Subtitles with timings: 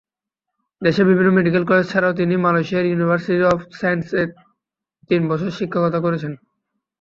[0.81, 4.23] দেশের বিভিন্ন medical college ছাড়াও তিনি মালয়েশিয়ার ইউনিভার্সিটি অব সায়েন্স এ
[5.09, 6.33] তিন বছর শিক্ষকতা করেছেন।